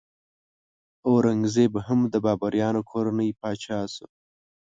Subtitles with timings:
[1.07, 4.07] اورنګ زیب هم د بابریانو کورنۍ پاچا شو.